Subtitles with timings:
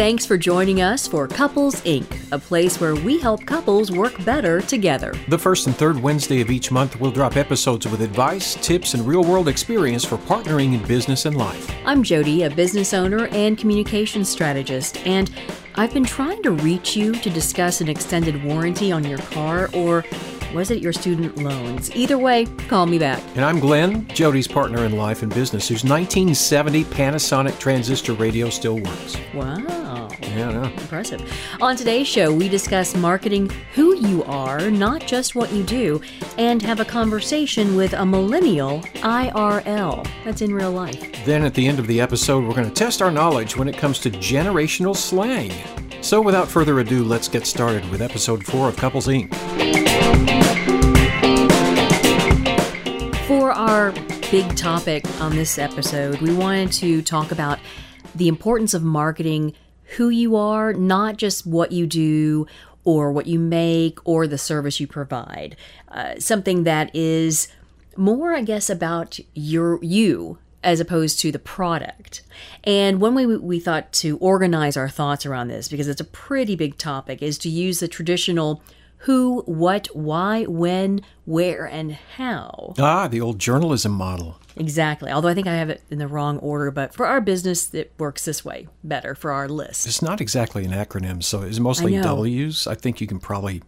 [0.00, 4.62] Thanks for joining us for Couples Inc., a place where we help couples work better
[4.62, 5.12] together.
[5.28, 9.06] The first and third Wednesday of each month, we'll drop episodes with advice, tips, and
[9.06, 11.70] real world experience for partnering in business and life.
[11.84, 15.30] I'm Jody, a business owner and communications strategist, and
[15.74, 20.06] I've been trying to reach you to discuss an extended warranty on your car or
[20.54, 21.94] was it your student loans?
[21.94, 23.22] Either way, call me back.
[23.34, 28.78] And I'm Glenn, Jody's partner in life and business, whose 1970 Panasonic transistor radio still
[28.78, 29.16] works.
[29.34, 30.08] Wow.
[30.22, 30.62] Yeah, no.
[30.64, 31.22] Impressive.
[31.60, 36.00] On today's show, we discuss marketing who you are, not just what you do,
[36.38, 40.06] and have a conversation with a millennial IRL.
[40.24, 41.24] That's in real life.
[41.24, 43.76] Then at the end of the episode, we're going to test our knowledge when it
[43.76, 45.50] comes to generational slang.
[46.02, 49.34] So without further ado, let's get started with episode 4 of Couples Inc.
[53.26, 53.92] For our
[54.30, 57.58] big topic on this episode, we wanted to talk about
[58.14, 59.52] the importance of marketing
[59.96, 62.46] who you are, not just what you do
[62.82, 65.54] or what you make or the service you provide.
[65.88, 67.48] Uh, something that is
[67.96, 72.22] more, I guess, about your you as opposed to the product.
[72.64, 76.04] And one way we, we thought to organize our thoughts around this, because it's a
[76.04, 78.62] pretty big topic, is to use the traditional
[79.04, 82.74] who, what, why, when, where, and how.
[82.78, 84.38] Ah, the old journalism model.
[84.56, 85.10] Exactly.
[85.10, 87.94] Although I think I have it in the wrong order, but for our business, it
[87.96, 89.86] works this way better for our list.
[89.86, 92.02] It's not exactly an acronym, so it's mostly I.
[92.02, 92.66] W's.
[92.66, 93.62] I think you can probably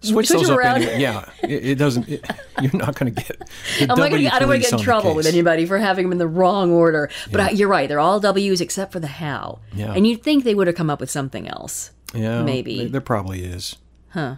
[0.00, 0.58] switch, those up.
[0.58, 0.76] around.
[0.82, 1.00] Anyway.
[1.00, 2.08] Yeah, it, it doesn't.
[2.08, 2.24] It,
[2.60, 3.36] you're not going to get.
[3.80, 6.06] I'm not gonna, W I don't want to get in trouble with anybody for having
[6.06, 7.10] them in the wrong order.
[7.30, 7.46] But Yeah.
[7.46, 7.88] I, you're right.
[7.88, 9.60] They're all W's except for the how.
[9.74, 9.92] Yeah.
[9.92, 11.90] And you'd think they would have come up with something else.
[12.14, 12.78] Yeah, maybe.
[12.78, 13.76] there- there probably is.
[14.10, 14.36] Huh.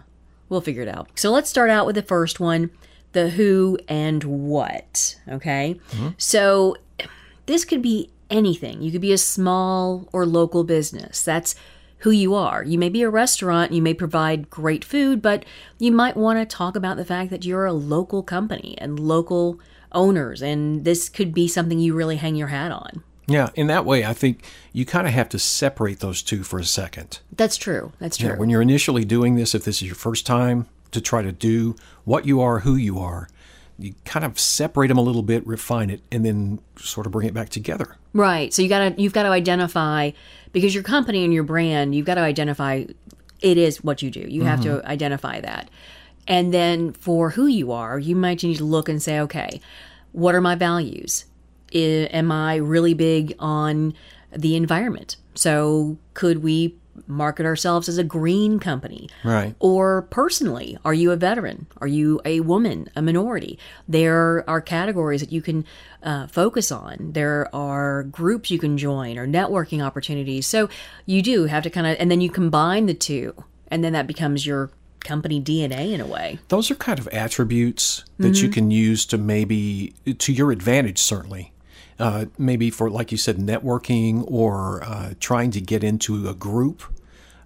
[0.49, 1.09] We'll figure it out.
[1.15, 2.69] So let's start out with the first one
[3.13, 5.15] the who and what.
[5.29, 5.79] Okay.
[5.91, 6.09] Mm-hmm.
[6.17, 6.75] So
[7.45, 8.81] this could be anything.
[8.81, 11.23] You could be a small or local business.
[11.23, 11.55] That's
[12.03, 12.63] who you are.
[12.63, 15.45] You may be a restaurant, you may provide great food, but
[15.79, 19.57] you might want to talk about the fact that you're a local company and local
[19.93, 23.03] owners, and this could be something you really hang your hat on.
[23.25, 26.59] Yeah, in that way, I think you kind of have to separate those two for
[26.59, 27.19] a second.
[27.31, 27.93] That's true.
[27.99, 28.31] That's true.
[28.31, 31.31] Yeah, when you're initially doing this, if this is your first time to try to
[31.31, 33.29] do what you are, who you are,
[33.79, 37.27] you kind of separate them a little bit, refine it, and then sort of bring
[37.27, 37.97] it back together.
[38.13, 38.53] Right.
[38.53, 40.11] So you gotta you've got to identify
[40.51, 42.85] because your company and your brand, you've got to identify
[43.41, 44.21] it is what you do.
[44.21, 44.87] You have to mm-hmm.
[44.87, 45.69] identify that.
[46.27, 49.59] And then for who you are, you might need to look and say, okay,
[50.13, 51.25] what are my values?
[51.75, 53.93] I, am I really big on
[54.31, 55.17] the environment?
[55.35, 59.09] So could we market ourselves as a green company?
[59.23, 59.55] Right.
[59.59, 61.67] Or personally, are you a veteran?
[61.77, 63.59] Are you a woman, a minority?
[63.87, 65.65] There are categories that you can
[66.01, 67.13] uh, focus on.
[67.13, 70.47] There are groups you can join or networking opportunities.
[70.47, 70.69] So
[71.05, 73.33] you do have to kind of, and then you combine the two,
[73.67, 74.69] and then that becomes your
[75.03, 76.39] company DNA in a way.
[76.47, 81.52] Those are kind of attributes that you can use to maybe to your advantage, certainly.
[81.99, 86.83] Uh, maybe for, like you said, networking or uh, trying to get into a group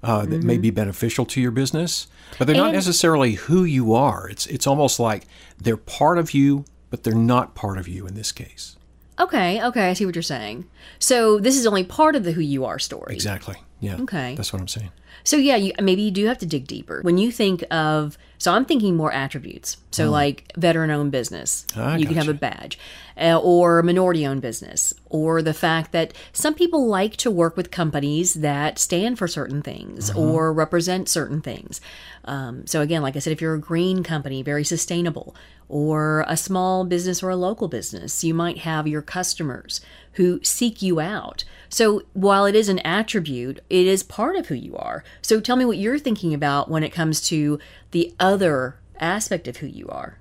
[0.04, 2.08] uh, that may be beneficial to your business.
[2.38, 4.30] But they're not necessarily who you are.
[4.30, 5.26] It's it's almost like
[5.58, 8.78] they're part of you, but they're not part of you in this case.
[9.20, 10.66] Okay, okay, I see what you're saying.
[11.00, 13.14] So this is only part of the who you are story.
[13.14, 13.56] Exactly.
[13.80, 13.98] Yeah.
[14.02, 14.36] Okay.
[14.36, 14.92] That's what I'm saying.
[15.24, 17.02] So yeah, you, maybe you do have to dig deeper.
[17.02, 19.78] When you think of, so I'm thinking more attributes.
[19.92, 21.66] So like veteran-owned business.
[21.76, 22.78] I you can have a badge,
[23.20, 28.36] uh, or minority-owned business, or the fact that some people like to work with companies
[28.36, 30.20] that stand for certain things Uh-huh.
[30.22, 31.82] or represent certain things.
[32.26, 35.36] Um, so again, like I said, if you're a green company, very sustainable,
[35.68, 39.82] or a small business or a local business, you might have your customers
[40.14, 41.44] who seek you out.
[41.70, 45.04] So while it is an attribute, it is part of who you are.
[45.22, 47.60] So tell me what you're thinking about when it comes to
[47.92, 50.20] the other aspect of who you are.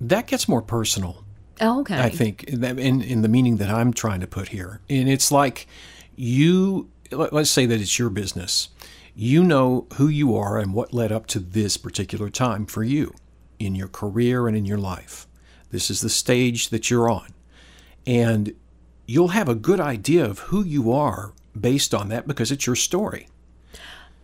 [0.00, 1.24] That gets more personal.
[1.60, 2.00] Oh, okay.
[2.00, 5.66] I think in in the meaning that I'm trying to put here, and it's like
[6.16, 6.88] you.
[7.12, 8.68] Let's say that it's your business.
[9.14, 13.14] You know who you are and what led up to this particular time for you
[13.58, 15.26] in your career and in your life.
[15.70, 17.34] This is the stage that you're on,
[18.06, 18.54] and
[19.06, 22.76] you'll have a good idea of who you are based on that because it's your
[22.76, 23.28] story.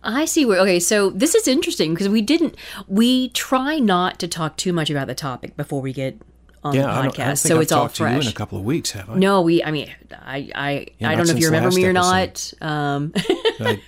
[0.03, 0.59] I see where.
[0.61, 2.55] Okay, so this is interesting because we didn't.
[2.87, 6.21] We try not to talk too much about the topic before we get
[6.63, 8.03] on Yeah, the I don't, I don't podcast, think so I've it's all talked to
[8.09, 9.15] you in a couple of weeks, have I?
[9.15, 9.61] No, we.
[9.63, 10.49] I mean, I.
[10.55, 10.87] I.
[10.99, 12.53] Yeah, I don't know if you remember me or episode.
[12.61, 12.71] not.
[12.71, 13.13] Um,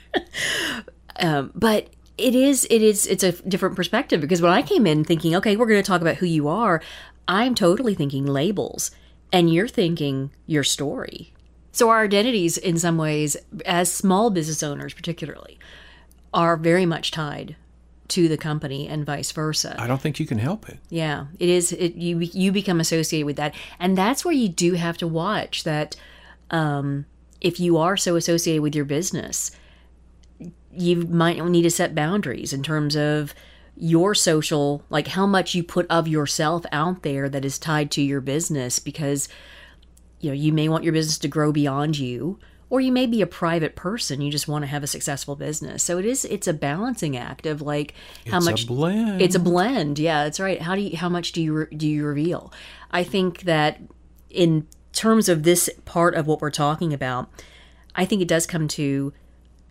[1.18, 1.88] I- but
[2.18, 2.66] it is.
[2.70, 3.08] It is.
[3.08, 6.02] It's a different perspective because when I came in thinking, okay, we're going to talk
[6.02, 6.82] about who you are,
[7.28, 8.92] I'm totally thinking labels,
[9.32, 11.34] and you're thinking your story.
[11.72, 15.60] So our identities, in some ways, as small business owners, particularly,
[16.34, 17.56] are very much tied
[18.10, 19.76] to the company and vice versa.
[19.80, 20.80] I don't think you can help it.
[20.90, 21.72] Yeah, it is.
[21.72, 25.64] It, you you become associated with that, and that's where you do have to watch
[25.64, 25.96] that.
[26.50, 27.06] Um,
[27.40, 29.52] if you are so associated with your business,
[30.72, 33.34] you might need to set boundaries in terms of
[33.76, 38.02] your social, like how much you put of yourself out there that is tied to
[38.02, 39.30] your business, because
[40.20, 42.40] you know you may want your business to grow beyond you
[42.72, 44.22] or you may be a private person.
[44.22, 45.82] You just want to have a successful business.
[45.82, 47.94] So it is it's a balancing act of like
[48.28, 49.22] how much It's a blend.
[49.22, 49.98] it's a blend.
[50.00, 50.62] Yeah that's right.
[50.62, 52.54] How do you how much do you do you reveal?
[52.92, 53.80] I think that
[54.30, 57.30] in terms of this part of what we're talking about
[57.96, 59.14] i think it does come to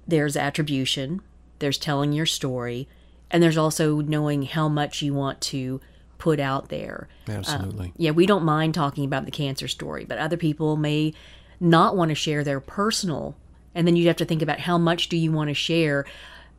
[0.06, 1.20] there's attribution
[1.58, 2.88] there's telling your story
[3.30, 5.80] and there's also knowing how much you want to
[6.19, 7.92] put out there Absolutely.
[7.96, 11.14] yeah, we don't mind talking about the cancer story, but other people may
[11.60, 13.36] not want to share their personal.
[13.75, 16.04] And then you have to think about how much do you want to share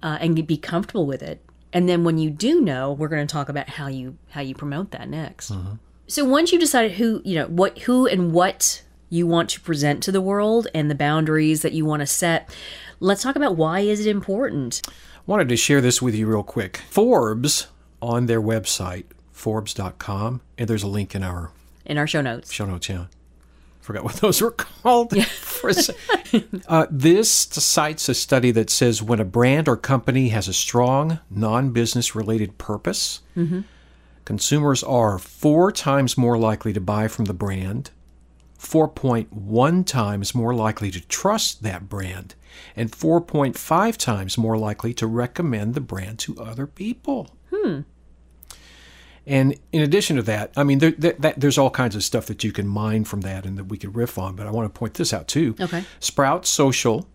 [0.01, 1.44] uh, and be comfortable with it.
[1.74, 4.56] And then when you do know, we're going to talk about how you how you
[4.56, 5.51] promote that next.
[6.07, 10.01] So once you decided who you know what who and what you want to present
[10.04, 12.50] to the world and the boundaries that you want to set,
[13.00, 14.81] let's talk about why is it important.
[14.88, 14.92] I
[15.25, 16.81] Wanted to share this with you real quick.
[16.90, 17.68] Forbes
[18.01, 21.51] on their website, Forbes.com, and there's a link in our
[21.86, 22.90] In our show notes, show notes.
[22.90, 23.06] Yeah,
[23.81, 25.13] forgot what those were called.
[25.72, 25.96] sec.
[26.68, 31.19] uh, this cites a study that says when a brand or company has a strong
[31.30, 33.22] non-business related purpose,
[34.25, 37.92] consumers are four times more likely to buy from the brand,
[38.59, 42.35] 4.1 times more likely to trust that brand,
[42.75, 47.29] and 4.5 times more likely to recommend the brand to other people.
[47.53, 47.81] Hmm.
[49.25, 52.25] And in addition to that, I mean, there, that, that, there's all kinds of stuff
[52.25, 54.73] that you can mine from that and that we could riff on, but I want
[54.73, 55.56] to point this out too.
[55.59, 55.83] Okay.
[56.00, 57.07] Sprout Social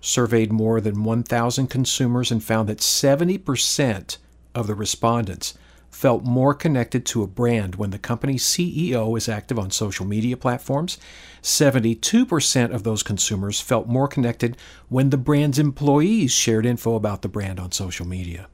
[0.00, 4.16] surveyed more than 1,000 consumers and found that 70%
[4.54, 5.54] of the respondents
[5.98, 10.36] felt more connected to a brand when the company's CEO is active on social media
[10.36, 10.96] platforms.
[11.42, 14.56] 72% of those consumers felt more connected
[14.88, 18.46] when the brand's employees shared info about the brand on social media.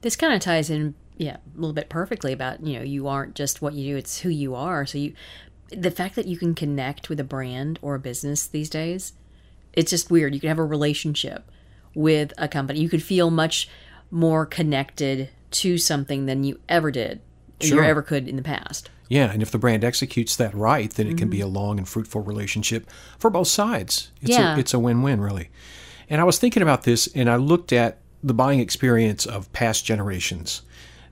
[0.00, 3.34] this kind of ties in yeah a little bit perfectly about you know you aren't
[3.34, 5.12] just what you do it's who you are so you
[5.68, 9.12] the fact that you can connect with a brand or a business these days
[9.74, 11.50] it's just weird you can have a relationship
[11.94, 13.68] with a company you could feel much
[14.10, 17.20] more connected to something than you ever did
[17.62, 20.90] or you ever could in the past Yeah, and if the brand executes that right,
[20.92, 21.46] then it can be mm-hmm.
[21.48, 22.88] a long and fruitful relationship
[23.18, 24.12] for both sides.
[24.22, 24.54] It's Yeah.
[24.54, 25.50] a, it's a win-win, really.
[26.08, 29.84] And I was thinking about this, and I looked at the buying experience of past
[29.84, 30.62] generations.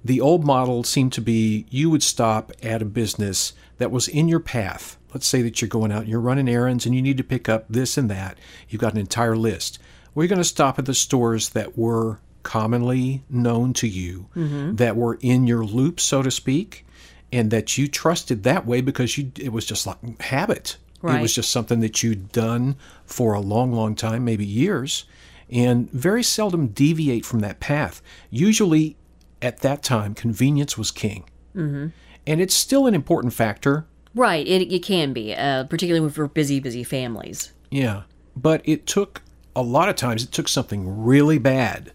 [0.04, 4.28] The old model seemed to be you would stop at a business that was in
[4.28, 4.96] your path.
[5.12, 7.48] Let's say that you're going out and you're running errands and you need to pick
[7.48, 8.38] up this and that.
[8.68, 9.78] You've got an entire list.
[10.14, 14.28] We're going to stop at the stores that were commonly known to you,
[14.76, 16.86] that were in your loop, so to speak,
[17.32, 20.76] and that you trusted that way because you it was just like habit.
[21.02, 22.76] It was just something that you'd done
[23.06, 25.04] for a long, long time, maybe years,
[25.48, 28.02] and very seldom deviate from that path.
[28.30, 28.96] Usually,
[29.40, 31.24] at that time, convenience was king.
[31.54, 31.88] Mm-hmm.
[32.26, 36.60] And it's still an important factor, right it, it can be uh, particularly for busy
[36.60, 38.02] busy families yeah.
[38.36, 39.22] But it took
[39.54, 41.92] a lot of times, it took something really bad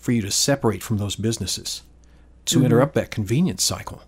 [0.00, 1.82] for you to separate from those businesses
[2.46, 2.66] to mm-hmm.
[2.66, 4.02] interrupt that convenience cycle.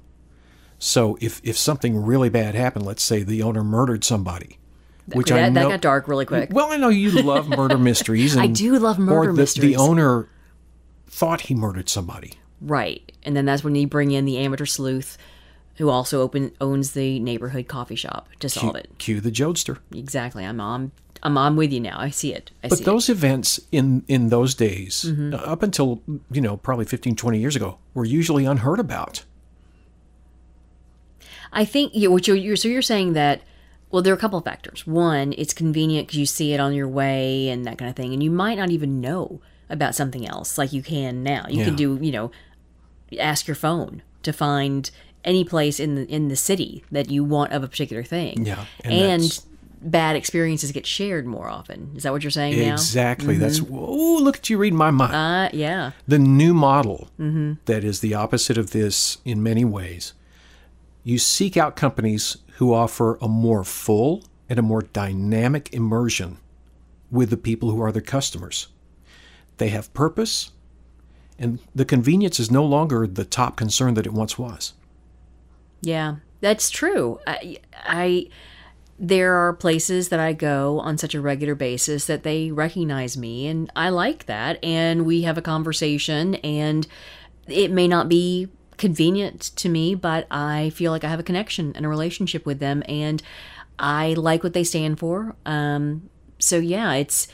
[0.78, 4.58] So if, if something really bad happened, let's say the owner murdered somebody,
[5.06, 7.78] which that, I know that got dark really quick Well, I know you love murder
[7.78, 8.34] mysteries.
[8.34, 9.76] And, I do love murder mysteries.
[9.76, 9.76] or the, mysteries.
[9.76, 10.28] The owner
[11.06, 12.34] thought he murdered somebody.
[12.60, 13.12] Right.
[13.22, 15.18] And then that's when you bring in the amateur sleuth
[15.76, 18.90] who also open owns the neighborhood coffee shop to solve it.
[18.98, 19.78] Cue the Jodester.
[19.94, 20.44] Exactly.
[20.44, 20.92] I'm on
[21.24, 21.96] I'm on with you now.
[22.00, 22.50] I see it.
[22.64, 25.34] I But see those events in in those days, Mm-hmm.
[25.34, 29.24] uh, up until you know probably 15, 20 years ago, were usually unheard about.
[31.52, 33.42] I think yeah, what you're, you're so you're saying that
[33.90, 34.86] well there are a couple of factors.
[34.86, 38.12] One, it's convenient because you see it on your way and that kind of thing
[38.12, 41.46] and you might not even know about something else like you can now.
[41.48, 42.30] You can do, you know,
[43.18, 44.90] ask your phone to find
[45.24, 48.44] any place in the in the city that you want of a particular thing.
[48.46, 49.40] Yeah, and And,
[49.82, 51.92] bad experiences get shared more often.
[51.96, 52.72] Is that what you're saying now?
[52.72, 53.36] Exactly.
[53.36, 55.14] That's oh, look at you reading my mind.
[55.14, 55.92] Uh, yeah.
[56.06, 57.08] the new model
[57.64, 60.14] that is the opposite of this in many ways.
[61.04, 66.38] You seek out companies who offer a more full and a more dynamic immersion
[67.10, 68.68] with the people who are their customers.
[69.58, 70.52] They have purpose,
[71.38, 74.74] and the convenience is no longer the top concern that it once was.
[75.80, 77.18] Yeah, that's true.
[77.26, 78.28] I, I
[79.02, 83.48] there are places that I go on such a regular basis that they recognize me,
[83.48, 84.62] and I like that.
[84.64, 86.86] And we have a conversation, and
[87.48, 91.72] it may not be convenient to me, but I feel like I have a connection
[91.74, 93.20] and a relationship with them, and
[93.76, 95.34] I like what they stand for.
[95.44, 97.26] Um, so yeah, it's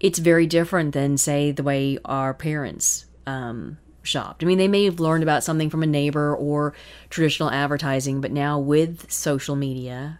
[0.00, 4.44] it's very different than say the way our parents um, shopped.
[4.44, 6.74] I mean, they may have learned about something from a neighbor or
[7.08, 10.18] traditional advertising, but now with social media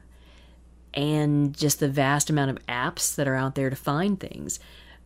[0.94, 4.58] and just the vast amount of apps that are out there to find things,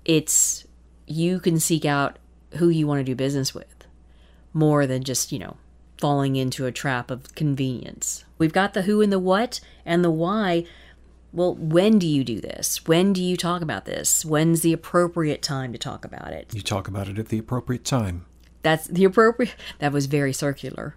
[0.05, 0.67] it's
[1.07, 2.19] you can seek out
[2.57, 3.87] who you want to do business with
[4.53, 5.57] more than just, you know,
[5.99, 8.25] falling into a trap of convenience.
[8.39, 10.65] We've got the who and the what and the why.
[11.33, 12.87] Well, when do you do this?
[12.87, 14.25] When do you talk about this?
[14.25, 16.55] When's the appropriate time to talk about it?
[16.55, 18.27] You talk about it at the appropriate time.
[18.63, 19.55] That's the appropriate.
[19.79, 20.95] That was very circular.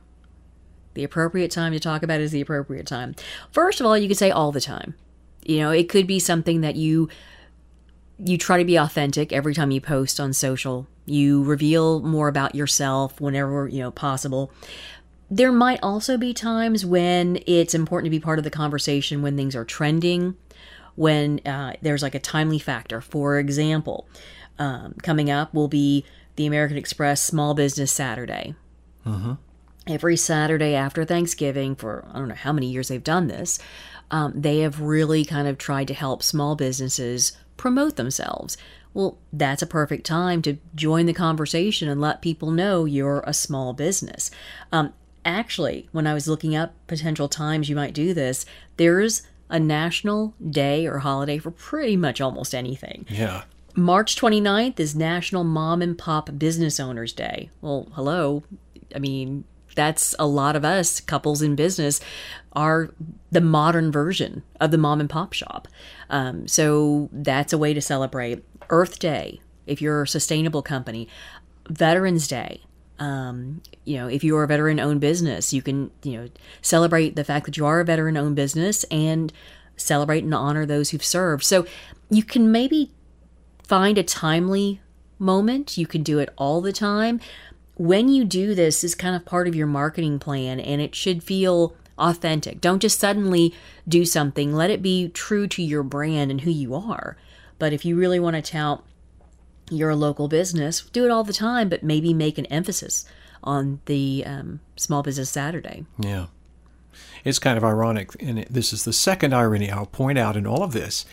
[0.94, 3.16] The appropriate time to talk about is the appropriate time.
[3.52, 4.96] First of all, you could say all the time.
[5.44, 7.10] You know, it could be something that you
[8.24, 10.88] you try to be authentic every time you post on social.
[11.06, 14.52] You reveal more about yourself whenever, you know, possible.
[15.30, 19.38] There might also be times when it's important to be part of the conversation when
[19.38, 20.36] things are trending,
[20.96, 23.02] when uh, there's like a timely factor.
[23.02, 24.08] For example,
[24.60, 26.06] um, coming up will be
[26.36, 28.54] the American Express Small Business Saturday.
[29.06, 29.34] Mm-hmm.
[29.92, 33.60] Every Saturday after Thanksgiving, for I don't know how many years they've done this,
[34.10, 38.58] um, they have really kind of tried to help small businesses promote themselves.
[38.94, 43.34] Well, that's a perfect time to join the conversation and let people know you're a
[43.34, 44.32] small business.
[44.72, 44.94] Um,
[45.26, 48.46] actually, when I was looking up potential times you might do this,
[48.78, 53.06] there's a national day or holiday for pretty much almost anything.
[53.10, 53.44] Yeah.
[53.76, 57.50] March 29th is National Mom and Pop Business Owners Day.
[57.62, 58.44] Well, hello.
[58.94, 59.46] I mean,
[59.76, 62.00] that's a lot of us couples in business
[62.54, 62.94] are
[63.32, 65.68] the modern version of the mom and pop shop.
[66.10, 71.08] Um, so that's a way to celebrate Earth Day if you're a sustainable company,
[71.70, 72.62] Veterans Day.
[73.00, 76.30] Um, you know, if you're a veteran-owned business, you can you know
[76.62, 79.34] celebrate the fact that you are a veteran-owned business and
[79.76, 81.44] celebrate and honor those who've served.
[81.44, 81.66] So
[82.10, 82.92] you can maybe
[83.64, 84.82] find a timely
[85.18, 85.78] moment.
[85.78, 87.20] You can do it all the time.
[87.76, 91.24] When you do this is kind of part of your marketing plan and it should
[91.24, 92.62] feel authentic.
[92.62, 93.54] Don't just suddenly
[93.88, 94.54] do something.
[94.54, 97.18] Let it be true to your brand and who you are.
[97.60, 98.84] But if you really want to tout
[99.70, 103.06] your local business, do it all the time, but maybe make an emphasis
[103.44, 105.86] on the um, Small Business Saturday.
[105.98, 106.28] Yeah.
[107.24, 110.64] It's kind of ironic, and this is the second irony I'll point out in all
[110.64, 111.06] of this,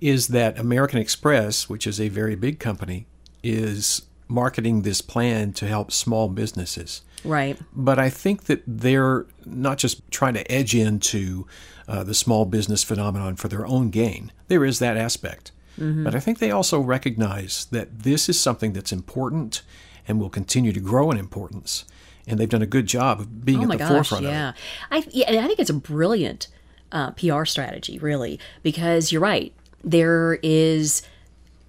[0.00, 3.06] is that American Express, which is a very big company,
[3.42, 7.02] is marketing this plan to help small businesses.
[7.24, 7.58] Right.
[7.74, 11.46] But I think that they're not just trying to edge into
[11.88, 14.32] uh, the small business phenomenon for their own gain.
[14.48, 15.52] There is that aspect.
[15.78, 16.04] Mm-hmm.
[16.04, 19.62] But I think they also recognize that this is something that's important
[20.06, 21.84] and will continue to grow in importance.
[22.26, 24.50] And they've done a good job of being oh at the gosh, forefront yeah.
[24.50, 25.06] of it.
[25.08, 26.48] I, yeah, I think it's a brilliant
[26.92, 29.52] uh, PR strategy, really, because you're right.
[29.82, 31.02] There is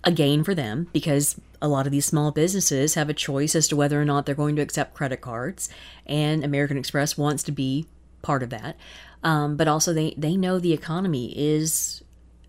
[0.04, 3.68] a gain for them because a lot of these small businesses have a choice as
[3.68, 5.70] to whether or not they're going to accept credit cards,
[6.06, 7.86] and American Express wants to be
[8.22, 8.78] part of that.
[9.24, 12.04] Um, but also, they, they know the economy is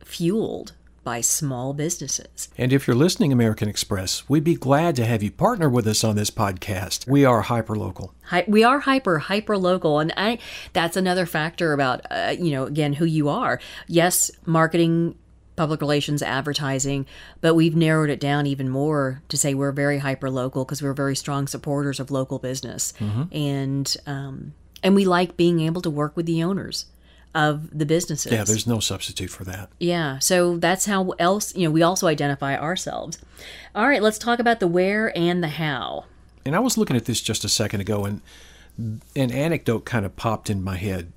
[0.04, 0.73] fueled
[1.04, 2.49] by small businesses.
[2.57, 6.04] And if you're listening, American Express, we'd be glad to have you partner with us
[6.04, 7.09] on this podcast.
[7.09, 8.14] We are hyper-local.
[8.26, 10.38] Hi, we are hyper hyper local, and I
[10.73, 13.61] that's another factor about uh, you know again who you are.
[13.88, 15.16] Yes, marketing
[15.62, 17.07] public relations advertising,
[17.40, 20.92] but we've narrowed it down even more to say we're very hyper local because we're
[21.04, 23.23] very strong supporters of local business, Mm-hmm.
[23.33, 26.87] and um, and we like being able to work with the owners
[27.35, 28.33] of the businesses.
[28.33, 29.69] Yeah, there's no substitute for that.
[29.78, 33.19] Yeah, so that's how else you know we also identify ourselves.
[33.75, 36.07] All right, let's talk about the where and the how.
[36.45, 38.21] And I was looking at this just a second ago, and
[39.14, 41.12] an anecdote kind of popped in my head.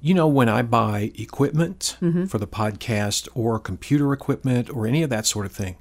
[0.00, 2.26] You know, when I buy equipment mm-hmm.
[2.26, 5.76] for the podcast or computer equipment or any of that sort of thing,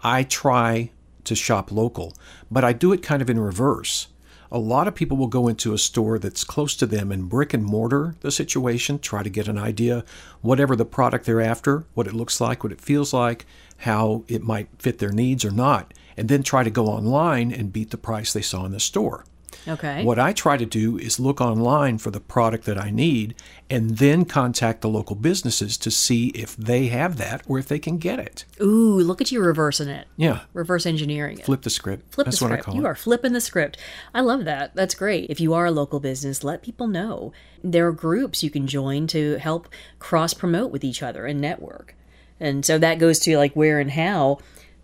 [0.00, 0.90] I try
[1.22, 2.16] to shop local,
[2.50, 4.08] but I do it kind of in reverse.
[4.50, 7.54] A lot of people will go into a store that's close to them and brick
[7.54, 10.04] and mortar the situation, try to get an idea,
[10.40, 13.46] whatever the product they're after, what it looks like, what it feels like,
[13.78, 17.72] how it might fit their needs or not, and then try to go online and
[17.72, 19.24] beat the price they saw in the store.
[19.68, 20.04] Okay.
[20.04, 23.34] What I try to do is look online for the product that I need
[23.68, 27.78] and then contact the local businesses to see if they have that or if they
[27.78, 28.44] can get it.
[28.60, 30.06] Ooh, look at you reversing it.
[30.16, 30.40] Yeah.
[30.52, 31.44] Reverse engineering it.
[31.44, 32.14] Flip the script.
[32.14, 32.76] Flip That's the what I script.
[32.76, 32.88] you it.
[32.88, 33.76] are flipping the script.
[34.14, 34.74] I love that.
[34.74, 35.30] That's great.
[35.30, 37.32] If you are a local business, let people know.
[37.62, 41.94] There are groups you can join to help cross promote with each other and network.
[42.38, 44.38] And so that goes to like where and how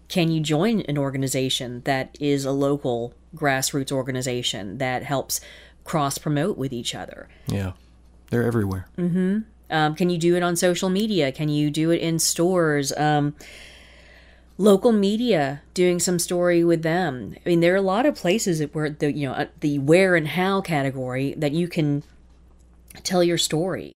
[0.08, 5.40] can you join an organization that is a local grassroots organization that helps
[5.85, 7.28] cross promote with each other?
[7.47, 7.73] Yeah.
[8.31, 8.88] They're everywhere.
[8.99, 11.33] Um, can you do it on social media?
[11.33, 12.93] Can you do it in stores?
[12.97, 13.35] Um,
[14.59, 17.35] local media doing some story with them.
[17.45, 19.78] I mean, there are a lot of places that where the you know uh, the
[19.78, 22.02] where and how category that you can
[23.02, 23.93] tell your story.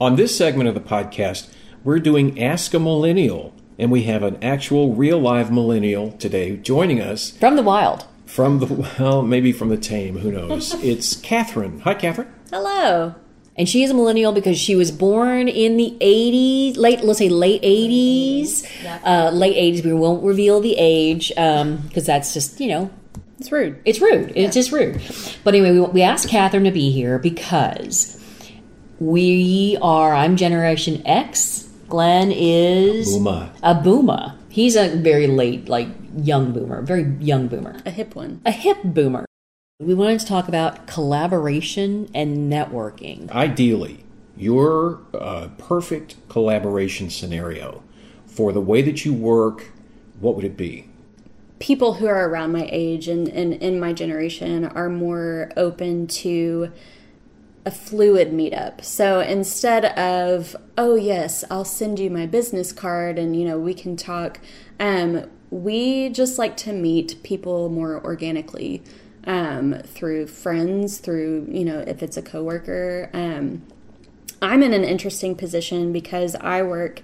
[0.00, 1.52] On this segment of the podcast,
[1.82, 7.00] we're doing Ask a Millennial, and we have an actual real live millennial today joining
[7.00, 8.06] us From the wild.
[8.26, 8.66] from the,
[8.98, 10.74] well, maybe from the tame, who knows.
[10.82, 11.80] it's Catherine.
[11.80, 12.32] Hi, Catherine.
[12.50, 13.14] Hello.
[13.56, 17.28] And she is a millennial because she was born in the 80s, late, let's say
[17.28, 18.66] late 80s.
[19.04, 19.84] Uh, late 80s.
[19.84, 22.90] We won't reveal the age because that's just, you know,
[23.38, 23.80] It's rude.
[23.84, 24.32] It's rude.
[24.34, 25.00] It's just rude.
[25.44, 28.20] But anyway, we, we asked Catherine to be here because
[28.98, 31.68] we are, I'm Generation X.
[31.88, 33.52] Glenn is Uma.
[33.62, 34.34] a boomer.
[34.48, 38.40] He's a very late, like young boomer, very young boomer, A hip one.
[38.44, 39.24] a hip boomer.
[39.80, 43.28] We wanted to talk about collaboration and networking.
[43.30, 44.04] Ideally,
[44.36, 47.82] your uh, perfect collaboration scenario
[48.26, 49.72] for the way that you work,
[50.20, 50.88] what would it be?
[51.58, 56.70] People who are around my age and, and in my generation are more open to
[57.66, 58.84] a fluid meetup.
[58.84, 63.74] So instead of, oh yes, I'll send you my business card and you know we
[63.74, 64.38] can talk,
[64.78, 68.82] um, we just like to meet people more organically
[69.26, 73.10] um, through friends, through you know if it's a coworker.
[73.12, 73.62] Um,
[74.42, 77.00] I'm in an interesting position because I work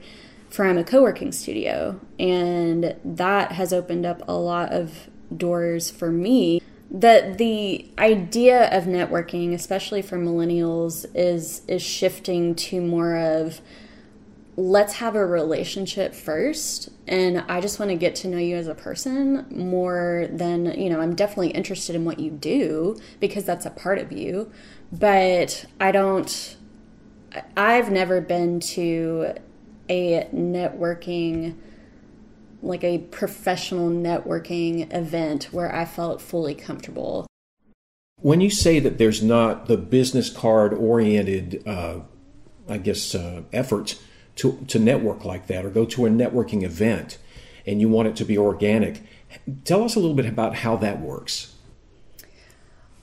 [0.50, 6.10] from a co working studio, and that has opened up a lot of doors for
[6.10, 6.60] me.
[6.90, 13.60] That the idea of networking, especially for millennials, is is shifting to more of
[14.60, 18.66] let's have a relationship first and i just want to get to know you as
[18.66, 23.64] a person more than you know i'm definitely interested in what you do because that's
[23.64, 24.50] a part of you
[24.92, 26.56] but i don't
[27.56, 29.32] i've never been to
[29.88, 31.54] a networking
[32.62, 37.26] like a professional networking event where i felt fully comfortable
[38.20, 42.00] When you say that there's not the business card oriented, uh,
[42.68, 43.98] I guess, uh, effort
[44.36, 47.18] to, to network like that or go to a networking event
[47.66, 49.02] and you want it to be organic,
[49.64, 51.54] tell us a little bit about how that works.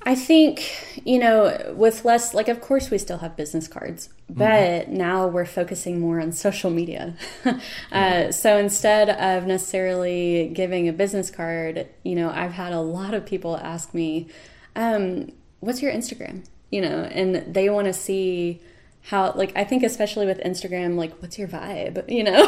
[0.03, 4.89] I think, you know, with less, like, of course, we still have business cards, but
[4.89, 7.15] now we're focusing more on social media.
[7.91, 13.13] uh, so instead of necessarily giving a business card, you know, I've had a lot
[13.13, 14.27] of people ask me,
[14.75, 16.45] um, what's your Instagram?
[16.71, 18.61] You know, and they want to see
[19.07, 22.09] how, like, I think especially with Instagram, like, what's your vibe?
[22.09, 22.43] You know,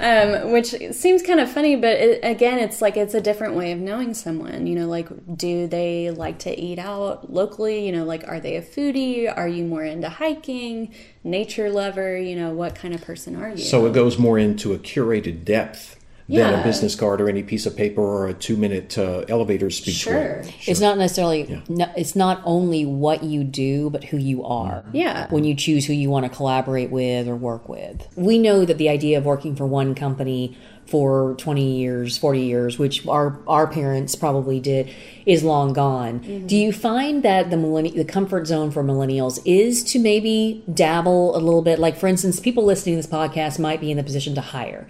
[0.00, 3.72] um, which seems kind of funny, but it, again, it's like it's a different way
[3.72, 4.66] of knowing someone.
[4.66, 7.84] You know, like, do they like to eat out locally?
[7.84, 9.30] You know, like, are they a foodie?
[9.34, 12.16] Are you more into hiking, nature lover?
[12.16, 13.58] You know, what kind of person are you?
[13.58, 15.95] So it goes more into a curated depth
[16.28, 19.70] than a business card or any piece of paper or a two minute uh, elevator
[19.70, 19.94] speech.
[19.94, 20.14] Sure.
[20.14, 20.54] way.
[20.66, 21.62] It's not necessarily.
[21.68, 24.84] No, it's not only what you do, but who you are.
[24.92, 25.28] Yeah.
[25.30, 28.78] When you choose who you want to collaborate with or work with, we know that
[28.78, 33.66] the idea of working for one company for 20 years, 40 years, which our our
[33.66, 34.88] parents probably did,
[35.26, 36.46] is long gone.
[36.46, 41.36] Do you find that the millenni- the comfort zone for millennials is to maybe dabble
[41.36, 41.78] a little bit?
[41.78, 44.86] Like, for instance, people listening to this podcast might be in the position to hire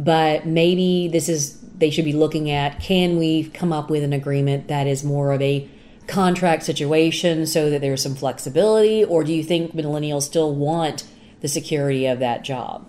[0.00, 4.14] but maybe this is they should be looking at can we come up with an
[4.14, 5.68] agreement that is more of a
[6.06, 9.04] contract situation so that there's some flexibility?
[9.04, 11.04] Or do you think millennials still want
[11.40, 12.86] the security of that job?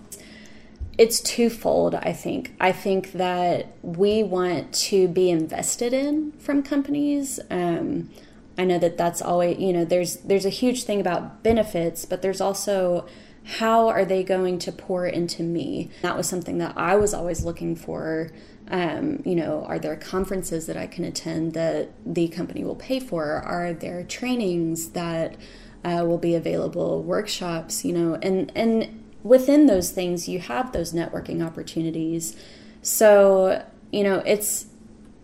[0.98, 2.54] It's twofold i think.
[2.60, 7.40] I think that we want to be invested in from companies.
[7.50, 8.10] Um,
[8.58, 12.22] i know that that's always you know there's there's a huge thing about benefits but
[12.22, 13.08] there's also
[13.44, 15.90] how are they going to pour into me?
[16.02, 18.32] That was something that i was always looking for.
[18.70, 23.00] Um, you know are there conferences that i can attend that the company will pay
[23.00, 23.26] for?
[23.26, 25.36] Are there trainings that
[25.84, 27.04] uh, will be available?
[27.04, 32.36] Workshops you know and and within those things you have those networking opportunities.
[32.82, 34.68] So you know, it's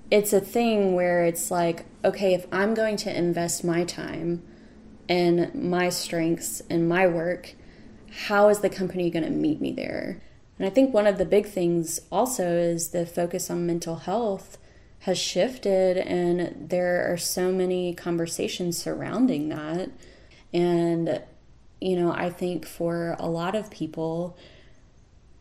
[0.10, 4.42] it's a thing where it's like, okay, if I'm going to invest my time
[5.10, 7.56] and my strengths and my work,
[8.26, 10.20] how is the company going to meet me there?
[10.58, 14.58] And I think one of the big things also is the focus on mental health
[15.02, 19.92] has shifted, and there are so many conversations surrounding that.
[20.52, 21.22] And,
[21.80, 24.36] you know, I think for a lot of people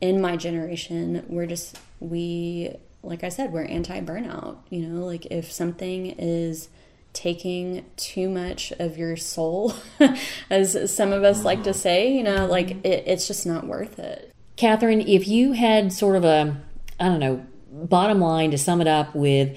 [0.03, 4.59] in my generation, we're just, we, like I said, we're anti burnout.
[4.69, 6.69] You know, like if something is
[7.16, 9.74] taking too much of your soul,
[10.50, 13.98] as some of us like to say, you know, like it, it's just not worth
[13.98, 14.33] it.
[14.57, 16.61] Catherine, if you had sort of a,
[17.00, 19.57] I don't know, bottom line to sum it up with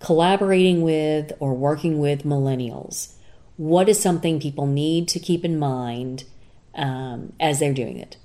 [0.00, 3.14] collaborating with or working with millennials,
[3.56, 6.24] what is something people need to keep in mind
[6.74, 8.16] um, as they're doing it?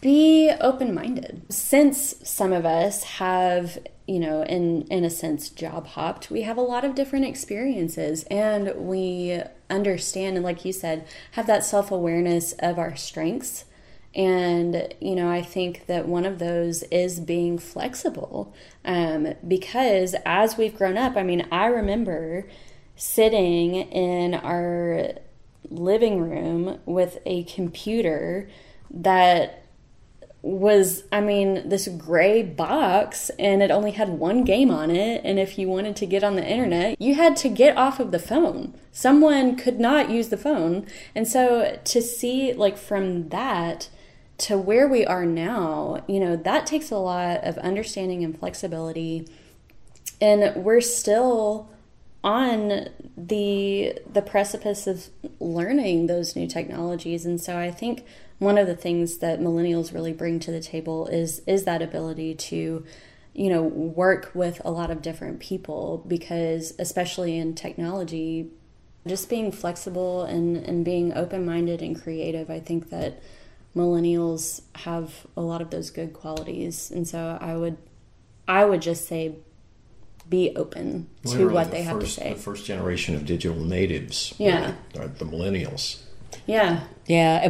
[0.00, 1.42] Be open minded.
[1.50, 6.56] Since some of us have, you know, in, in a sense, job hopped, we have
[6.56, 11.90] a lot of different experiences and we understand, and like you said, have that self
[11.90, 13.66] awareness of our strengths.
[14.14, 18.52] And, you know, I think that one of those is being flexible
[18.84, 22.48] um, because as we've grown up, I mean, I remember
[22.96, 25.12] sitting in our
[25.68, 28.48] living room with a computer
[28.90, 29.59] that
[30.42, 35.38] was I mean this gray box and it only had one game on it and
[35.38, 38.18] if you wanted to get on the internet you had to get off of the
[38.18, 38.74] phone.
[38.90, 40.86] Someone could not use the phone.
[41.14, 43.90] And so to see like from that
[44.38, 49.28] to where we are now you know that takes a lot of understanding and flexibility.
[50.22, 51.70] And we're still
[52.22, 57.26] on the the precipice of learning those new technologies.
[57.26, 58.04] And so I think
[58.40, 62.34] one of the things that millennials really bring to the table is is that ability
[62.34, 62.84] to
[63.32, 68.50] you know work with a lot of different people because especially in technology
[69.06, 73.22] just being flexible and and being open-minded and creative i think that
[73.76, 77.76] millennials have a lot of those good qualities and so i would
[78.48, 79.36] i would just say
[80.28, 83.58] be open to Literally what the they have to say The first generation of digital
[83.58, 84.32] natives.
[84.38, 84.74] Yeah.
[84.96, 86.02] Are the millennials.
[86.46, 87.40] yeah Yeah,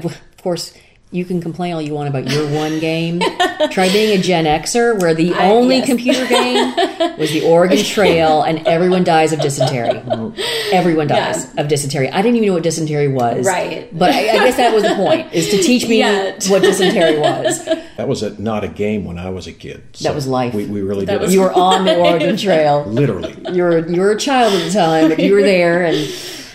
[0.40, 0.72] of of course,
[1.12, 3.20] you can complain all you want about your one game.
[3.72, 5.86] Try being a Gen Xer where the I- only yes.
[5.86, 6.74] computer game
[7.18, 10.00] was the Oregon Trail and everyone dies of dysentery.
[10.72, 11.60] Everyone dies Yeah.
[11.62, 12.08] of dysentery.
[12.08, 13.44] I didn't even know what dysentery was.
[13.44, 13.90] Right.
[13.98, 16.32] But I, I guess that was the point, is to teach me Yeah.
[16.48, 17.64] what dysentery was.
[17.96, 19.82] That was a, not a game when I was a kid.
[20.02, 20.54] That was life.
[20.54, 22.84] We, we really That did was- You were on the Oregon Trail.
[22.86, 23.36] Literally.
[23.52, 25.96] You were, you were a child at the time, but you were there and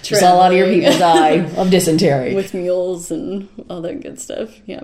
[0.09, 2.33] you saw a lot of your people die of dysentery.
[2.35, 4.83] with mules and all that good stuff yeah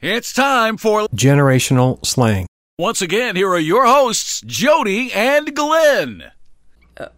[0.00, 1.08] It's time for.
[1.08, 2.46] Generational slang.
[2.78, 6.24] Once again, here are your hosts, Jody and Glenn.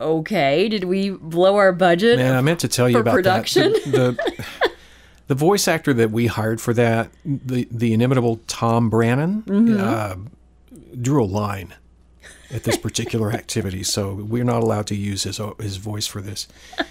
[0.01, 2.19] Okay, did we blow our budget?
[2.19, 3.73] Man, I meant to tell you about production?
[3.73, 3.85] that.
[3.85, 4.45] The, the,
[5.29, 9.81] the voice actor that we hired for that, the, the inimitable Tom Brannan, Mm-hmm.
[9.81, 10.17] uh,
[11.01, 11.75] drew a line
[12.53, 13.83] at this particular activity.
[13.83, 16.49] So we're not allowed to use his, his voice for this.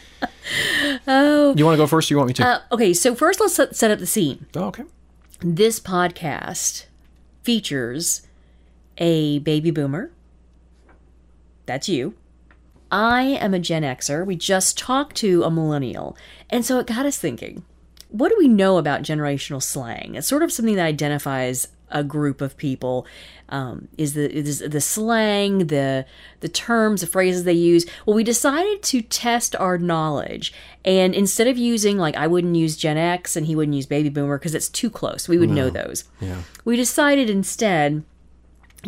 [1.07, 1.53] Oh.
[1.55, 2.45] You want to go first or you want me to?
[2.45, 4.47] Uh, okay, so first let's set, up the scene.
[4.55, 4.83] oh, okay.
[5.41, 6.85] This podcast
[7.43, 8.27] features
[8.97, 10.11] a baby boomer.
[11.65, 12.15] That's you.
[12.91, 14.25] I am a Gen Xer.
[14.25, 16.17] We just talked to a millennial.
[16.49, 17.63] And so it got us thinking
[18.09, 20.15] what do we know about generational slang?
[20.15, 23.05] It's sort of something that identifies a group of people.
[23.49, 26.05] Um, is the is the slang, the
[26.39, 27.85] the terms, the phrases they use?
[28.05, 30.53] Well, we decided to test our knowledge,
[30.85, 34.09] and instead of using like I wouldn't use Gen X and he wouldn't use Baby
[34.09, 36.03] Boomer because it's too close, we would know those.
[36.21, 36.41] Yeah.
[36.65, 38.03] We decided instead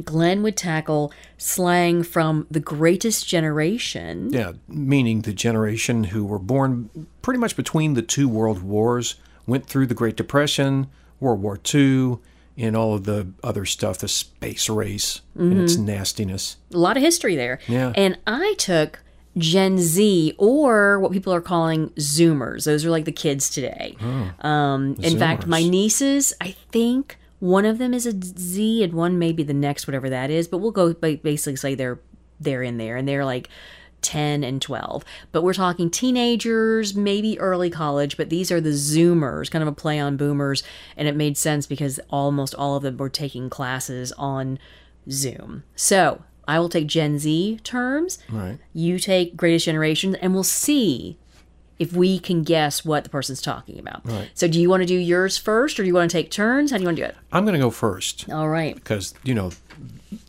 [0.04, 4.32] Glenn would tackle slang from the greatest generation.
[4.32, 9.68] Yeah, meaning the generation who were born pretty much between the two world wars, went
[9.68, 10.88] through the Great Depression,
[11.20, 12.18] World War II,
[12.62, 16.58] and all of the other stuff, the space race and its nastiness.
[16.74, 17.60] A lot of history there.
[17.68, 17.94] Yeah.
[17.96, 19.00] And I took
[19.38, 22.66] Gen Z or what people are calling Zoomers.
[22.66, 23.96] Those are like the kids today.
[24.40, 29.18] um, in fact, my nieces, I think one of them is a Z and one
[29.18, 30.48] may be the next, whatever that is.
[30.48, 32.00] But we'll go basically say they're
[32.40, 33.50] they're in there and they're like
[34.02, 35.04] 10 and 12.
[35.32, 39.74] But we're talking teenagers, maybe early college, but these are the Zoomers, kind of a
[39.74, 40.64] play on boomers.
[40.98, 44.60] And it made sense because almost all of them were taking classes on
[45.10, 45.64] Zoom.
[45.76, 48.20] So I will take Gen Z terms.
[48.30, 48.58] Right.
[48.74, 51.18] You take greatest generation, and we'll see
[51.80, 54.02] if we can guess what the person's talking about.
[54.06, 54.30] Right.
[54.36, 56.70] So do you want to do yours first or do you want to take turns?
[56.70, 57.16] How do you want to do it?
[57.32, 58.76] I'm going to go first All right.
[58.76, 59.50] because, you know,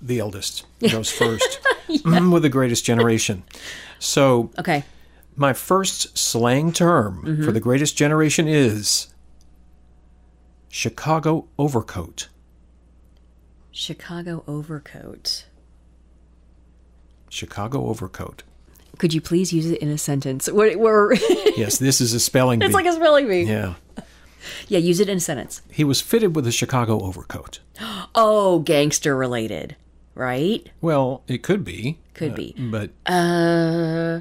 [0.00, 3.42] the eldest goes first mm, with the greatest generation.
[3.98, 4.84] So, Okay.
[5.36, 7.44] my first slang term Mm-hmm.
[7.44, 9.08] for the greatest generation is
[10.68, 12.28] Chicago overcoat.
[13.70, 15.44] Chicago overcoat.
[17.28, 18.42] Chicago overcoat.
[18.98, 20.50] Could you please use it in a sentence?
[20.50, 21.14] We're, we're
[21.56, 22.66] Yes, this is a spelling bee.
[22.66, 23.42] it's like a spelling bee.
[23.44, 23.74] yeah.
[24.68, 25.62] Yeah, use it in a sentence.
[25.70, 27.60] He was fitted with a Chicago overcoat.
[28.14, 29.74] Oh, gangster related,
[30.14, 30.68] right?
[30.82, 31.98] Well, it could be.
[32.12, 32.54] Could uh, be.
[32.58, 34.20] But Uh,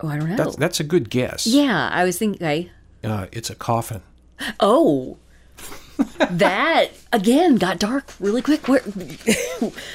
[0.00, 0.36] oh, I don't know.
[0.36, 1.46] that's, that's a good guess.
[1.46, 2.46] yeah, I was thinking.
[2.46, 2.70] Okay.
[3.02, 4.02] Uh, it's a coffin.
[4.60, 5.16] Oh,
[6.30, 8.68] that again got dark really quick.
[8.68, 8.82] Where,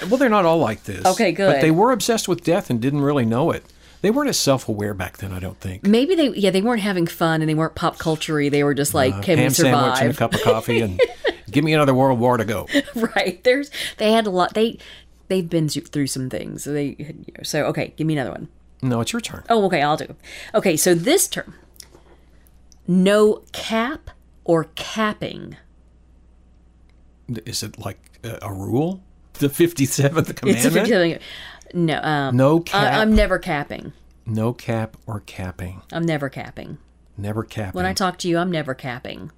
[0.10, 1.06] Well, they're not all like this.
[1.06, 1.54] Okay, good.
[1.54, 3.64] But they were obsessed with death and didn't really know it.
[4.02, 5.86] They weren't as self aware back then, I don't think.
[5.86, 8.94] Maybe they, yeah, they weren't having fun and they weren't pop culture They were just
[8.94, 9.98] like, uh, can we survive?
[9.98, 11.00] Sandwich and a cup of coffee and
[11.52, 12.68] give me another World War to go.
[12.96, 13.44] Right.
[13.44, 14.80] There's, they had a lot, they,
[15.28, 16.64] they've been through some things.
[16.64, 18.48] So they, you so, okay, give me another one.
[18.82, 19.44] No, it's your turn.
[19.50, 20.16] Oh, okay, I'll do.
[20.56, 21.54] Okay, so this term,
[22.88, 24.10] no cap
[24.44, 25.56] or capping.
[27.46, 29.04] Is it like a, a rule?
[29.34, 30.46] The 57th commandment?
[30.46, 31.22] It's a 57th.
[31.74, 32.94] No, um, no cap.
[32.94, 33.94] I, I'm never capping.
[34.26, 35.82] no cap or capping.
[35.92, 36.78] I'm never capping.
[37.18, 37.74] Never capping.
[37.74, 39.32] When I talk to you, I'm never capping.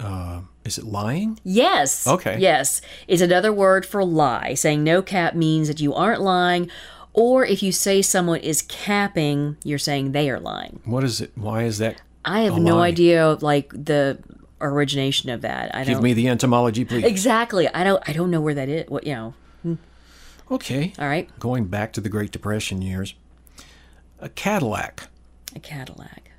[0.00, 1.38] uh, is it lying?
[1.44, 2.06] Yes.
[2.06, 2.38] Okay.
[2.38, 2.80] Yes.
[3.08, 4.54] It's another word for lie.
[4.54, 6.70] Saying no cap means that you aren't lying,
[7.12, 10.80] or if you say someone is capping, you're saying they are lying.
[10.84, 11.32] What is it?
[11.36, 12.00] Why is that?
[12.24, 12.88] I have no lie.
[12.88, 14.18] idea like the
[14.60, 15.74] origination of that.
[15.74, 17.04] I Give don't me the entomology, please.
[17.04, 17.68] exactly.
[17.68, 18.02] I don't.
[18.08, 18.88] I don't know where that is.
[18.88, 19.34] What you know.
[20.50, 20.92] Okay.
[20.98, 21.28] All right.
[21.38, 23.14] Going back to the Great Depression years,
[24.18, 25.08] a Cadillac.
[25.54, 26.30] A Cadillac.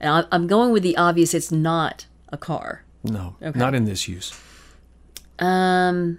[0.00, 1.34] And I'm going with the obvious.
[1.34, 2.84] It's not a car.
[3.02, 3.58] No, okay.
[3.58, 4.32] not in this use.
[5.38, 6.18] Um,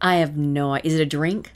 [0.00, 0.74] I have no.
[0.76, 1.52] Is it a drink?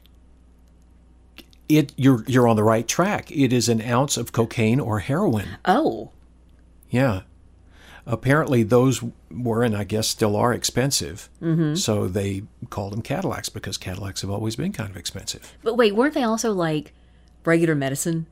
[1.68, 3.30] It you're you're on the right track.
[3.30, 5.48] It is an ounce of cocaine or heroin.
[5.64, 6.10] Oh,
[6.90, 7.22] Yeah.
[8.06, 11.28] Apparently, those were and I guess still are expensive.
[11.40, 11.76] Mm-hmm.
[11.76, 15.56] So they called them Cadillacs because Cadillacs have always been kind of expensive.
[15.62, 16.92] but wait, weren't they also like
[17.44, 18.26] regular medicine?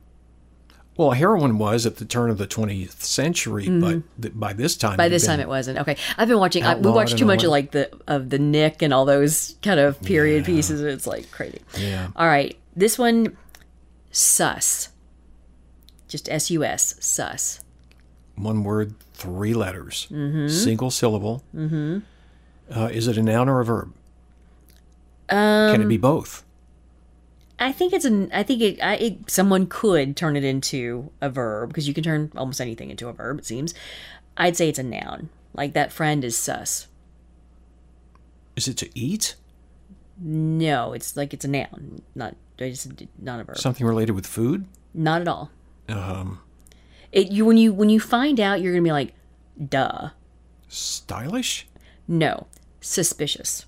[0.97, 4.91] Well, heroin was at the turn of the 20th century, but th- by this time,
[4.91, 4.97] Mm-hmm.
[4.97, 5.79] By this time, it wasn't.
[5.79, 6.63] Okay, I've been watching.
[6.63, 9.79] I, we watched too much of like the of the Knick and all those kind
[9.79, 10.81] of period pieces.
[10.81, 11.61] It's like crazy.
[11.77, 12.09] Yeah.
[12.15, 13.37] All right, this one,
[14.11, 14.89] sus.
[16.09, 17.61] Just S U S sus.
[18.35, 20.07] one word, three letters,
[20.47, 21.43] single syllable.
[21.55, 21.99] Mm-hmm.
[22.73, 23.93] Uh, is it a noun or a verb?
[25.29, 26.43] Um, Can it be both?
[27.59, 28.31] I think it's an.
[28.33, 29.29] I think it, I, it.
[29.29, 33.13] Someone could turn it into a verb because you can turn almost anything into a
[33.13, 33.39] verb.
[33.39, 33.73] It seems.
[34.35, 35.29] I'd say it's a noun.
[35.53, 36.87] Like that friend is sus.
[38.55, 39.35] Is it to eat?
[40.19, 42.87] No, it's like it's a noun, not it's
[43.19, 43.57] not a verb.
[43.57, 44.65] Something related with food?
[44.93, 45.49] Not at all.
[45.89, 46.39] Um,
[47.11, 49.13] It you when you when you find out, you're gonna be like,
[49.69, 50.09] duh.
[50.67, 51.67] stylish?
[52.07, 52.47] No,
[52.79, 53.65] suspicious.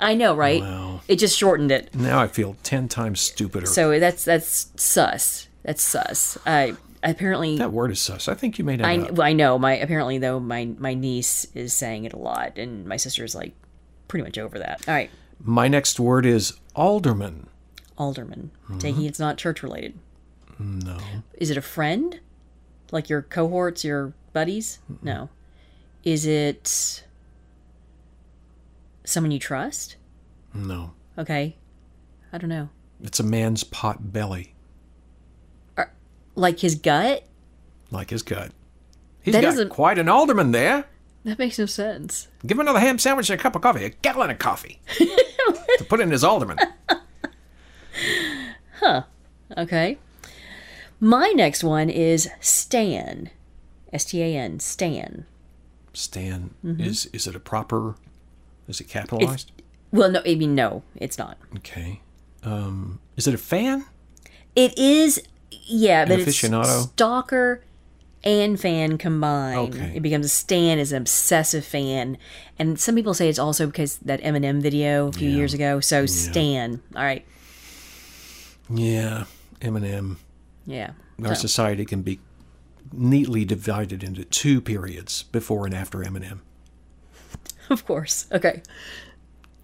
[0.00, 0.60] I know, right?
[0.60, 1.00] Wow.
[1.06, 1.94] It just shortened it.
[1.94, 3.66] Now I feel ten times stupider.
[3.66, 5.48] So that's that's sus.
[5.62, 6.36] That's sus.
[6.44, 8.28] I apparently that word is sus.
[8.28, 9.18] I think you made that I up.
[9.20, 12.96] I know my apparently though my my niece is saying it a lot and my
[12.96, 13.52] sister is like
[14.08, 14.82] pretty much over that.
[14.88, 17.46] All right, My next word is alderman.
[17.96, 18.50] alderman.
[18.64, 18.78] Mm-hmm.
[18.78, 19.98] Taking it's not church related.
[20.62, 20.98] No.
[21.34, 22.20] Is it a friend?
[22.90, 24.78] Like your cohorts, your buddies?
[25.02, 25.28] No.
[26.04, 27.04] Is it
[29.04, 29.96] someone you trust?
[30.54, 30.92] No.
[31.18, 31.56] Okay.
[32.32, 32.68] I don't know.
[33.02, 34.54] It's a man's pot belly,
[36.34, 37.24] Like his gut?
[37.90, 38.52] like his gut.
[39.22, 40.84] He's That got quite an alderman there.
[41.24, 42.28] That makes no sense.
[42.46, 44.80] Give him another ham sandwich and a cup of coffee, a gallon of coffee.
[44.98, 46.58] to put in his alderman.
[48.80, 49.02] Huh.
[49.56, 49.98] Okay.
[51.04, 53.28] My next one is Stan.
[53.92, 54.60] S T A N.
[54.60, 55.26] Stan.
[55.92, 56.80] Stan, Mm-hmm.
[56.80, 57.96] is is it a proper?
[58.68, 59.50] Is it capitalized?
[59.90, 61.36] Well, no, I mean, no, it's not.
[61.56, 62.00] okay.
[62.44, 63.84] Um, is it a fan?
[64.54, 66.84] It is, yeah, but it's aficionado?
[66.92, 67.62] stalker
[68.24, 69.74] and fan combined.
[69.74, 69.92] Okay.
[69.96, 72.16] It becomes a stan is an obsessive fan,
[72.60, 75.80] and some people say it's also because that Eminem video a few years ago.
[75.80, 77.26] So Stan, all right,
[78.70, 79.24] Yeah,
[79.60, 80.16] Eminem.
[80.66, 80.92] Yeah,
[81.24, 82.20] Our So, society can be
[82.92, 86.40] neatly divided into two periods before and after Eminem.
[87.70, 88.26] of course.
[88.32, 88.62] Okay,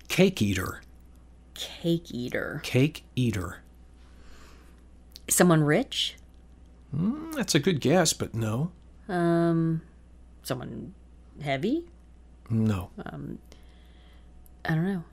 [0.08, 0.80] Cake eater.
[1.54, 3.58] cake eater, Cake eater.
[5.28, 6.16] someone rich.
[6.92, 8.70] That's a good guess, but no.
[9.08, 9.82] Um,
[10.42, 10.94] someone
[11.42, 11.86] heavy?
[12.48, 12.90] No.
[13.04, 13.38] Um,
[14.64, 15.04] I don't know.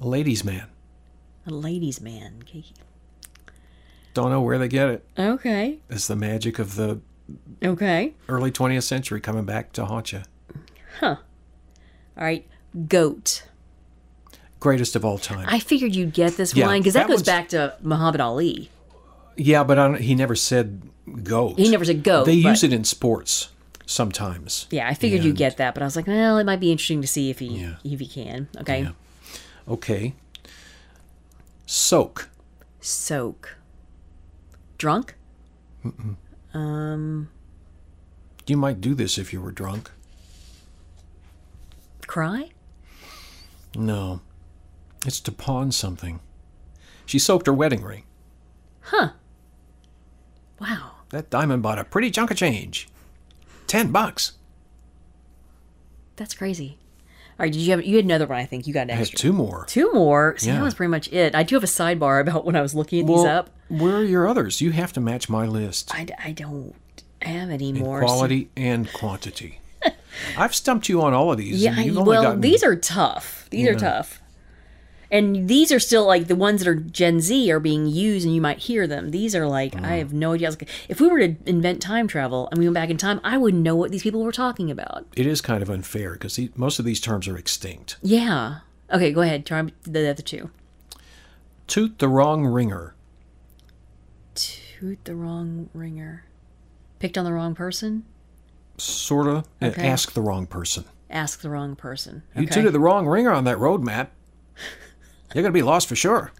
[0.00, 0.68] A ladies' man.
[1.46, 2.36] A ladies' man.
[2.42, 2.64] Okay.
[4.16, 5.04] Don't know where they get it.
[5.18, 5.78] Okay.
[5.90, 7.00] It's the magic of the
[7.62, 8.14] Okay.
[8.30, 10.22] early 20th century coming back to haunt you.
[11.00, 11.16] Huh.
[12.16, 12.46] All right.
[12.88, 13.42] Goat.
[14.58, 15.44] Greatest of all time.
[15.50, 18.70] I figured you'd get this Yeah, one because that, that goes back to Muhammad Ali.
[19.36, 20.80] yeah, but he never said
[21.22, 21.58] goat.
[21.58, 22.24] He never said goat.
[22.24, 23.50] They use it in sports
[23.84, 24.66] sometimes.
[24.70, 27.02] Yeah, I figured you'd get that, but I was like, well, it might be interesting
[27.02, 27.74] to see if he Yeah.
[27.84, 28.48] if he can.
[28.60, 28.80] Okay.
[28.84, 28.92] Yeah.
[29.68, 30.14] Okay.
[31.66, 32.30] Soak.
[32.80, 33.56] Soak.
[34.78, 35.14] Drunk?
[36.54, 37.28] Um
[38.46, 39.90] You might do this if you were drunk.
[42.06, 42.50] Cry?
[43.74, 44.20] No.
[45.04, 46.20] It's to pawn something.
[47.04, 48.04] She soaked her wedding ring.
[48.80, 49.10] Huh.
[50.60, 50.92] Wow.
[51.10, 52.88] That diamond bought a pretty chunk of change.
[53.66, 54.32] Ten bucks.
[56.16, 56.78] That's crazy.
[57.38, 58.38] All right, did you have you had another one?
[58.38, 59.18] I think you got an I had extra.
[59.18, 59.66] two more.
[59.68, 60.38] Two more.
[60.38, 61.34] See, that was pretty much it.
[61.34, 63.50] I do have a sidebar about when I was looking at these up.
[63.68, 64.62] where are your others?
[64.62, 65.94] You have to match my list.
[65.94, 66.74] I, I don't
[67.20, 68.00] have any more.
[68.00, 69.60] quality and quantity.
[70.38, 71.62] I've stumped you on all of these.
[71.62, 73.48] Yeah, and you've only well, gotten, these are tough.
[73.50, 74.22] These are tough.
[75.10, 78.34] And these are still like the ones that are Gen Z are being used, and
[78.34, 79.10] you might hear them.
[79.10, 79.98] These are like I mm.
[79.98, 80.48] have no idea.
[80.48, 82.96] I was like, If we were to invent time travel and we went back in
[82.96, 85.06] time, I wouldn't know what these people were talking about.
[85.16, 87.96] It is kind of unfair because most of these terms are extinct.
[88.02, 88.58] Yeah.
[88.92, 89.46] Okay, go ahead.
[89.46, 90.50] Try the other two.
[91.66, 92.94] Toot the wrong ringer.
[94.34, 96.24] Toot the wrong ringer.
[96.98, 98.04] Picked on the wrong person.
[98.78, 99.44] Sorta.
[99.62, 99.86] Okay.
[99.86, 100.84] Ask the wrong person.
[101.10, 102.22] Ask the wrong person.
[102.34, 102.54] You Okay.
[102.54, 104.12] tooted the wrong ringer on that road map.
[105.34, 106.32] You're going to be lost for sure.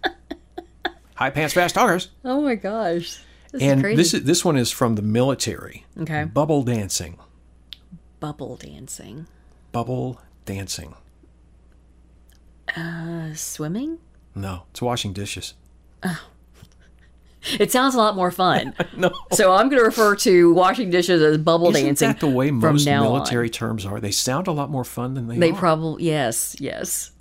[1.15, 2.09] High pants, fast talkers.
[2.23, 3.19] oh my gosh.
[3.51, 3.95] This And is crazy.
[3.95, 5.85] this is, this one is from the military.
[5.99, 6.25] okay.
[6.25, 7.17] Bubble dancing.
[8.19, 9.27] Bubble dancing.
[9.71, 10.95] Bubble dancing.
[12.75, 13.97] Uh, swimming.
[14.35, 15.53] No, it's washing dishes.
[16.03, 16.21] Oh.
[17.59, 18.73] It sounds a lot more fun.
[18.97, 19.09] No.
[19.31, 22.07] So I'm going to refer to washing dishes as bubble Isn't dancing.
[22.09, 24.01] that the way most military terms are?
[24.01, 27.11] They sound a lot more fun than they, They probably yes, yes.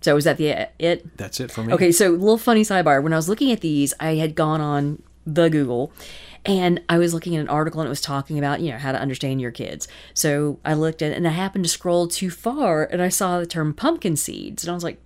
[0.00, 1.16] So is that the it?
[1.16, 1.72] That's it for me.
[1.74, 3.02] Okay, so a little funny sidebar.
[3.02, 5.92] When I was looking at these, I had gone on the Google
[6.44, 8.92] and I was looking at an article and it was talking about, you know, how
[8.92, 9.86] to understand your kids.
[10.14, 13.38] So I looked at it and I happened to scroll too far and I saw
[13.38, 14.64] the term pumpkin seeds.
[14.64, 14.98] And I was like,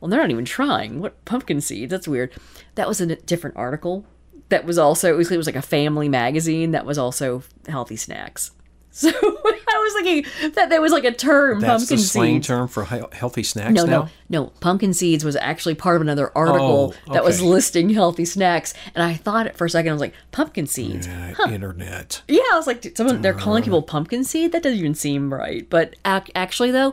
[0.00, 1.00] well, they're not even trying.
[1.00, 1.90] What pumpkin seeds?
[1.90, 2.32] That's weird.
[2.74, 4.04] That was a different article.
[4.50, 7.96] That was also, it was, it was like a family magazine that was also healthy
[7.96, 8.50] snacks.
[9.00, 9.12] So I
[9.84, 12.46] was thinking that there was like a term, That's pumpkin the slang seeds.
[12.48, 14.08] term for he- healthy snacks No, now?
[14.28, 14.46] no, no.
[14.60, 19.02] Pumpkin seeds was actually part of another article Oh, that was listing healthy snacks, and
[19.04, 19.90] I thought it for a second.
[19.90, 21.06] I was like, pumpkin seeds.
[21.06, 22.22] Yeah, Uh, Internet.
[22.26, 24.50] Yeah, I was like, someone they're calling people pumpkin seed.
[24.52, 25.68] That doesn't even seem right.
[25.70, 26.92] But ac- actually, though,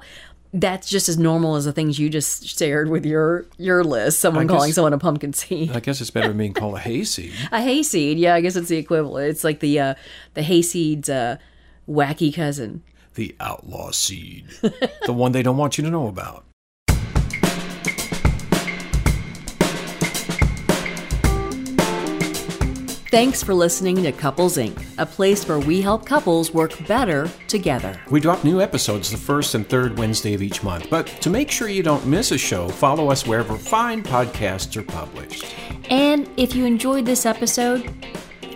[0.54, 4.20] that's just as normal as the things you just shared with your your list.
[4.20, 6.80] Someone I calling someone a pumpkin seed, I guess it's better than being called a
[6.90, 7.34] hayseed.
[7.52, 8.20] a hayseed.
[8.20, 9.30] Yeah, I guess it's the equivalent.
[9.30, 9.96] It's like the uh,
[10.36, 11.38] the hayseed's uh,
[11.88, 12.84] wacky cousin.
[13.16, 14.46] The outlaw seed.
[15.06, 16.44] the one they don't want you to know about.
[23.10, 27.98] Thanks for listening to Couples Inc., a place where we help couples work better together.
[28.10, 31.50] We drop new episodes the first and third Wednesday of each month, but to make
[31.50, 35.56] sure you don't miss a show, follow us wherever fine podcasts are published.
[35.90, 37.90] And if you enjoyed this episode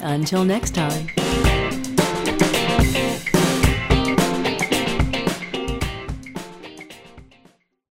[0.00, 1.08] Until next time.